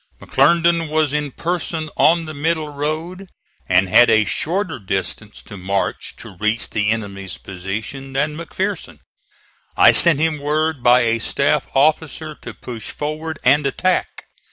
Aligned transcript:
McClernand 0.19 0.89
was 0.89 1.13
in 1.13 1.29
person 1.29 1.87
on 1.95 2.25
the 2.25 2.33
middle 2.33 2.69
road 2.69 3.29
and 3.69 3.87
had 3.87 4.09
a 4.09 4.25
shorter 4.25 4.79
distance 4.79 5.43
to 5.43 5.57
march 5.57 6.15
to 6.15 6.35
reach 6.37 6.67
the 6.71 6.89
enemy's 6.89 7.37
position 7.37 8.13
than 8.13 8.35
McPherson. 8.35 9.01
I 9.77 9.91
sent 9.91 10.19
him 10.19 10.39
word 10.39 10.81
by 10.81 11.01
a 11.01 11.19
staff 11.19 11.67
officer 11.75 12.33
to 12.41 12.51
push 12.55 12.89
forward 12.89 13.37
and 13.43 13.63
attack. 13.67 14.07